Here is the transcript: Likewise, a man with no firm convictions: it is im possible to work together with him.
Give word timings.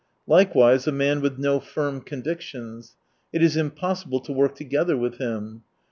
Likewise, 0.25 0.87
a 0.87 0.91
man 0.91 1.21
with 1.21 1.37
no 1.37 1.59
firm 1.59 2.01
convictions: 2.01 2.95
it 3.31 3.43
is 3.43 3.55
im 3.55 3.69
possible 3.69 4.19
to 4.19 4.31
work 4.33 4.55
together 4.55 4.97
with 4.97 5.19
him. 5.19 5.61